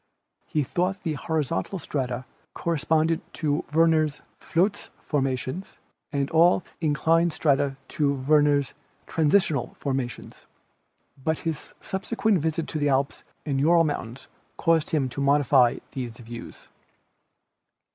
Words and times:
He 0.47 0.63
thought 0.63 1.01
the 1.01 1.13
horizontal 1.13 1.77
strata 1.77 2.25
corresponded 2.55 3.21
to 3.35 3.63
Werner's 3.71 4.23
"Flotz 4.39 4.89
formations" 5.03 5.75
and 6.11 6.27
all 6.31 6.63
in 6.79 6.95
clined 6.95 7.33
strata 7.33 7.77
to 7.89 8.11
Werner's 8.15 8.73
"Transitional 9.05 9.75
formations." 9.75 10.47
But 11.23 11.37
his 11.45 11.75
subsequent 11.81 12.39
visit 12.39 12.65
to 12.69 12.79
the 12.79 12.89
Alps 12.89 13.23
and 13.45 13.59
jura 13.59 13.83
mountains 13.83 14.27
caused 14.57 14.89
him 14.89 15.07
to 15.09 15.21
modify 15.21 15.77
these 15.91 16.17
views. 16.17 16.69